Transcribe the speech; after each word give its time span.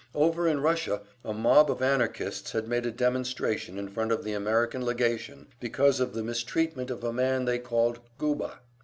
Over 0.15 0.47
in 0.47 0.61
Russia 0.61 1.01
a 1.23 1.31
mob 1.31 1.69
of 1.69 1.83
Anarchists 1.83 2.53
had 2.53 2.67
made 2.67 2.87
a 2.87 2.91
demonstration 2.91 3.77
in 3.77 3.87
front 3.87 4.11
of 4.11 4.23
the 4.23 4.33
American 4.33 4.83
Legation, 4.83 5.45
because 5.59 5.99
of 5.99 6.15
the 6.15 6.23
mistreatment 6.23 6.89
of 6.89 7.03
a 7.03 7.13
man 7.13 7.45
they 7.45 7.59
called 7.59 7.99
"Guba." 8.17 8.61